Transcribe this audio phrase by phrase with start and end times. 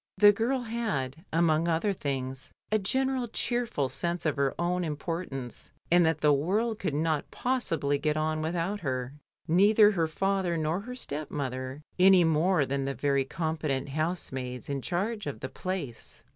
[0.17, 6.03] The girl had, among other things, a general cheerful sense of her own importance, and
[6.07, 9.13] that the world could not possibly get on without her—
[9.47, 15.27] neither her father nor her stepmother, any more than the very competent housemaids in charge
[15.27, 16.23] of the Place.